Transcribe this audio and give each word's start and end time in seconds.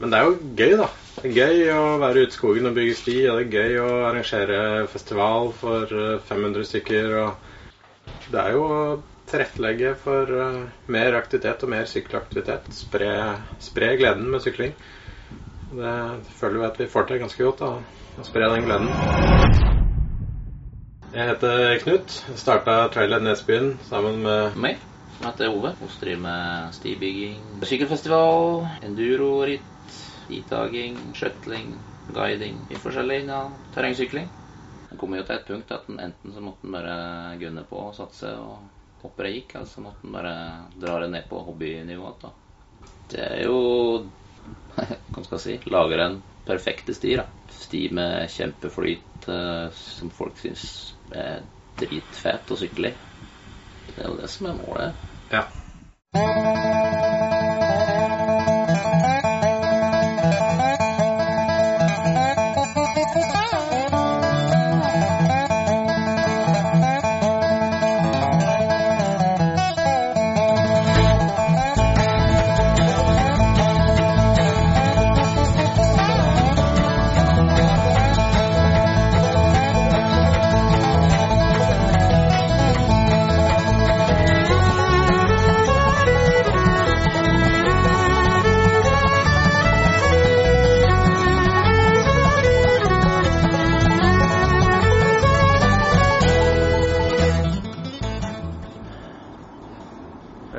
Men 0.00 0.12
det 0.12 0.18
er 0.18 0.26
jo 0.26 0.36
gøy, 0.56 0.74
da. 0.80 0.88
Det 1.20 1.28
er 1.28 1.34
gøy 1.36 1.72
å 1.74 1.80
være 2.00 2.22
ute 2.24 2.32
i 2.32 2.38
skogen 2.38 2.68
og 2.70 2.76
bygge 2.78 2.96
sti, 2.96 3.16
og 3.28 3.36
det 3.36 3.42
er 3.44 3.56
gøy 3.58 3.80
å 3.82 3.88
arrangere 4.08 4.60
festival 4.88 5.50
for 5.60 5.92
eh, 5.92 6.22
500 6.30 6.68
stykker. 6.70 7.16
Og 7.20 8.30
det 8.32 8.40
er 8.40 8.56
jo 8.56 8.62
å 8.64 8.78
tilrettelegge 9.28 9.92
for 10.00 10.32
eh, 10.32 10.62
mer 10.96 11.18
aktivitet 11.18 11.66
og 11.66 11.72
mer 11.74 11.90
sykkelaktivitet. 11.90 12.70
Spre, 12.72 13.12
spre 13.60 13.90
gleden 14.00 14.30
med 14.32 14.40
sykling. 14.46 14.72
Det 15.70 15.96
føler 16.40 16.62
vi 16.62 16.68
at 16.70 16.80
vi 16.80 16.88
får 16.90 17.10
til 17.10 17.20
ganske 17.26 17.50
godt, 17.50 17.60
da. 17.60 18.00
Å 18.20 18.24
spre 18.26 18.48
den 18.54 18.64
gleden. 18.66 18.88
Jeg 21.10 21.26
heter 21.26 21.76
Knut. 21.82 22.16
Starta 22.40 22.86
Trailhead 22.94 23.26
Nesbyen 23.26 23.74
sammen 23.84 24.22
med 24.24 24.56
Meg, 24.56 24.80
som 25.18 25.28
heter 25.28 25.52
Ove. 25.52 25.74
Vi 25.82 25.90
driver 26.00 26.24
med 26.24 26.74
stibygging, 26.78 27.36
sykkelfestival, 27.68 28.64
enduroritt, 28.86 29.66
skitaging, 30.30 30.98
skjøtling, 31.18 31.72
guiding 32.14 32.62
i 32.70 32.78
forskjellig 32.78 33.24
innen 33.24 33.56
terrengsykling. 33.74 34.28
Det 34.90 34.98
kom 34.98 35.14
jo 35.14 35.24
til 35.26 35.36
et 35.36 35.46
punkt 35.46 35.72
at 35.74 35.86
den 35.90 36.00
enten 36.02 36.34
så 36.34 36.42
måtte 36.42 36.66
en 36.66 36.74
bare 36.74 36.94
gunne 37.40 37.64
på 37.66 37.78
og 37.88 37.96
satse 37.98 38.30
og 38.38 38.62
hoppe 39.02 39.26
det 39.26 39.34
gikk, 39.34 39.54
eller 39.56 39.70
så 39.70 39.82
måtte 39.84 40.06
en 40.06 40.14
bare 40.14 40.34
dra 40.78 40.98
det 41.02 41.10
ned 41.14 41.28
på 41.30 41.42
hobbynivå. 41.46 42.14
Da. 42.22 42.32
Det 43.10 43.26
er 43.26 43.44
jo 43.46 43.60
Hva 45.10 45.22
skal 45.24 45.36
jeg 45.36 45.44
si 45.44 45.70
Lager 45.70 46.04
en 46.04 46.20
perfekte 46.46 46.94
sti. 46.94 47.14
da. 47.18 47.26
Sti 47.50 47.84
med 47.96 48.30
kjempeflyt 48.30 49.30
eh, 49.30 49.66
som 49.76 50.12
folk 50.14 50.38
syns 50.40 50.64
er 51.10 51.42
dritfett 51.80 52.50
å 52.50 52.58
sykle 52.60 52.92
i. 52.92 52.98
Det 53.90 53.98
er 53.98 54.10
jo 54.12 54.18
det 54.20 54.30
som 54.30 54.50
er 54.52 54.60
målet. 54.62 55.06
Ja. 55.30 55.46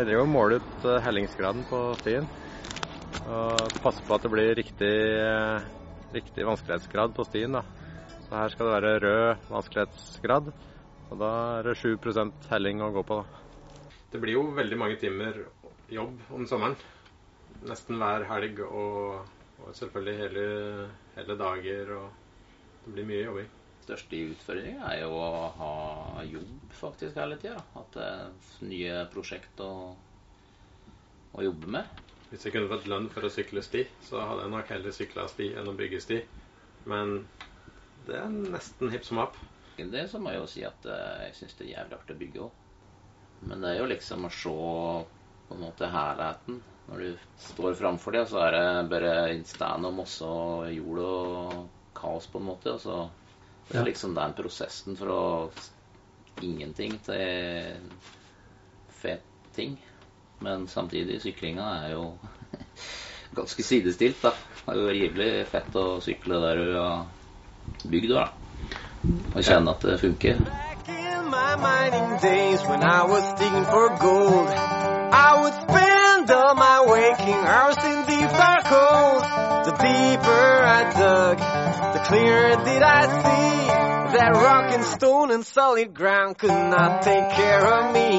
Jeg 0.00 0.06
driver 0.08 0.24
og 0.24 0.30
måler 0.32 0.62
ut 0.62 0.84
eh, 0.88 1.02
hellingsgraden 1.04 1.66
på 1.68 1.78
stien. 1.98 2.24
Og 3.28 3.74
passer 3.82 4.06
på 4.06 4.14
at 4.16 4.22
det 4.24 4.30
blir 4.32 4.54
riktig, 4.56 4.94
eh, 5.20 5.66
riktig 6.14 6.46
vanskelighetsgrad 6.48 7.12
på 7.18 7.26
stien. 7.28 7.52
da. 7.52 7.60
Så 8.24 8.38
her 8.38 8.48
skal 8.48 8.70
det 8.70 8.76
være 8.78 8.94
rød 9.04 9.44
vanskelighetsgrad. 9.50 10.48
Og 11.10 11.20
da 11.20 11.34
er 11.58 11.68
det 11.68 11.76
7% 11.82 12.48
helling 12.48 12.80
å 12.80 12.90
gå 12.96 13.04
på. 13.12 13.20
da. 13.20 13.44
Det 14.14 14.22
blir 14.24 14.38
jo 14.38 14.48
veldig 14.56 14.80
mange 14.80 14.96
timer 15.04 15.36
jobb 15.92 16.16
om 16.32 16.48
sommeren. 16.48 16.80
Nesten 17.68 18.00
hver 18.00 18.24
helg 18.32 18.64
og, 18.70 19.28
og 19.60 19.76
selvfølgelig 19.76 20.18
hele, 20.24 20.50
hele 21.18 21.40
dager. 21.44 21.96
Og 21.98 22.86
det 22.86 22.96
blir 22.96 23.12
mye 23.12 23.24
jobbing. 23.28 23.56
Største 23.90 24.20
utfordringa 24.30 24.86
er 24.92 25.02
jo 25.02 25.10
å 25.18 25.48
ha 25.58 25.72
jobb 26.28 26.74
faktisk 26.78 27.18
hele 27.18 27.38
tida. 27.42 27.58
At 27.78 27.96
det 27.96 28.06
er 28.06 28.68
nye 28.70 29.00
prosjekt 29.10 29.62
å, 29.64 29.72
å 31.34 31.44
jobbe 31.44 31.74
med. 31.78 32.00
Hvis 32.30 32.46
jeg 32.46 32.54
kunne 32.54 32.70
fått 32.70 32.86
lønn 32.90 33.08
for 33.10 33.26
å 33.26 33.32
sykle 33.34 33.62
sti, 33.66 33.82
så 34.06 34.22
hadde 34.22 34.44
jeg 34.46 34.54
nok 34.54 34.68
heller 34.70 34.94
sykla 34.94 35.26
sti 35.32 35.48
enn 35.58 35.70
å 35.70 35.76
bygge 35.78 36.02
sti. 36.04 36.20
Men 36.90 37.16
det 38.06 38.20
er 38.20 38.30
nesten 38.30 38.92
hipp 38.94 39.06
som 39.08 39.18
happ. 39.22 39.38
Det 39.80 40.04
så 40.12 40.20
må 40.20 40.34
jeg 40.34 40.42
jo 40.42 40.48
si 40.52 40.62
at 40.68 40.86
eh, 40.92 41.22
jeg 41.26 41.36
syns 41.38 41.56
det 41.56 41.64
er 41.66 41.72
jævlig 41.72 41.96
artig 41.96 42.14
å 42.14 42.20
bygge 42.20 42.42
òg. 42.44 42.58
Men 43.48 43.62
det 43.64 43.70
er 43.72 43.78
jo 43.80 43.88
liksom 43.88 44.26
å 44.28 44.30
se 44.36 44.52
på 45.48 45.56
en 45.56 45.62
måte 45.64 45.88
helheten. 45.90 46.60
Når 46.90 47.02
du 47.02 47.24
står 47.40 47.78
framfor 47.78 48.14
det, 48.14 48.24
så 48.28 48.42
er 48.44 48.56
det 48.56 48.64
bare 48.92 49.14
stand 49.48 49.88
om 49.88 50.02
også 50.04 50.30
jord 50.74 51.00
og 51.06 51.54
kaos, 51.96 52.28
på 52.30 52.38
en 52.40 52.48
måte. 52.50 52.74
Og 52.76 52.82
så 52.84 52.98
det 53.68 53.78
er 53.78 53.84
liksom 53.86 54.14
den 54.16 54.32
prosessen 54.34 54.96
fra 54.98 55.20
ingenting 56.42 56.96
til 57.04 57.76
fet 58.88 59.22
ting. 59.54 59.78
Men 60.40 60.68
samtidig, 60.68 61.20
syklinga 61.22 61.62
er 61.62 61.92
jo 61.92 62.14
ganske 63.38 63.62
sidestilt, 63.62 64.22
da. 64.22 64.32
Det 64.66 64.74
er 64.76 64.80
jo 64.80 64.88
rimelig 64.88 65.30
fett 65.52 65.76
å 65.76 66.00
sykle 66.04 66.40
der 66.42 66.60
du 66.60 66.72
har 66.78 67.06
bygd, 67.84 68.14
da. 68.14 68.26
Og 69.34 69.42
kjenne 69.44 69.74
at 69.74 69.84
det 69.84 70.00
funker. 70.00 70.40
Back 70.48 70.88
in 70.88 71.30
my 71.30 71.52
mining 71.60 72.10
days 72.22 72.60
when 72.68 72.82
I 72.82 73.02
was 73.12 73.24
digging 73.40 73.64
for 73.64 73.86
gold, 74.00 74.48
I 75.12 75.30
would 75.40 75.56
spend 75.64 76.30
all 76.30 76.54
my 76.54 76.78
waking 76.94 77.42
hours 77.54 77.80
in 77.90 77.98
deep 78.10 78.30
dark 78.42 78.66
holes. 78.74 79.26
The 79.66 79.74
deeper 79.84 80.48
I 80.78 80.80
dug, 81.00 81.19
the 81.38 82.02
clearer 82.06 82.56
did 82.64 82.82
I 82.82 83.02
see 83.06 83.66
that 84.16 84.32
rock 84.34 84.72
and 84.72 84.84
stone 84.84 85.30
and 85.30 85.44
solid 85.44 85.94
ground 85.94 86.38
could 86.38 86.48
not 86.48 87.02
take 87.02 87.30
care 87.30 87.64
of 87.64 87.94
me. 87.94 88.09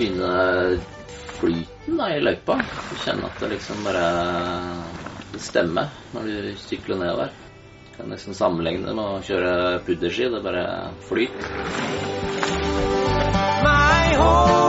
Finne 0.00 0.78
flyten 1.40 1.98
da, 2.00 2.08
i 2.16 2.22
løypa. 2.24 2.56
Kjenner 3.04 3.28
at 3.28 3.42
det 3.42 3.52
liksom 3.54 3.84
bare 3.84 4.06
stemmer 5.40 5.92
når 6.14 6.30
du 6.30 6.54
sykler 6.60 7.00
nedover. 7.02 7.34
Du 7.90 7.98
kan 7.98 8.14
nesten 8.14 8.36
sammenligne 8.36 8.88
det 8.88 8.96
med 8.96 9.04
å 9.04 9.20
kjøre 9.26 9.82
pudderski. 9.84 10.30
Det 10.32 10.42
bare 10.46 10.64
flyter. 11.08 11.52
My 13.60 14.16
home 14.16 14.59